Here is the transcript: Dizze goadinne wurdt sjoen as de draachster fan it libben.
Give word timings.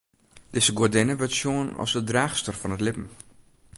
Dizze 0.55 0.73
goadinne 0.79 1.15
wurdt 1.19 1.37
sjoen 1.39 1.67
as 1.81 1.91
de 1.95 2.01
draachster 2.09 2.55
fan 2.59 2.75
it 2.75 2.83
libben. 2.85 3.07